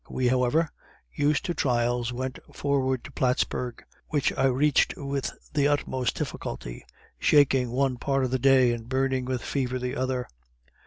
[0.09, 0.67] We however,
[1.13, 6.83] used to trials, went forward to Plattsburg which I reached with the utmost difficulty,
[7.19, 10.27] shaking one part of the day, and burning with fever the other.